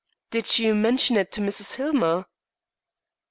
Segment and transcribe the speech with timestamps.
[0.31, 1.75] "Did you mention it to Mrs.
[1.75, 2.25] Hillmer?"